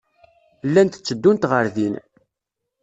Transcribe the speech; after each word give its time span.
Llant 0.67 0.93
tteddunt 0.97 1.47
ɣer 1.51 1.65
din. 1.75 1.93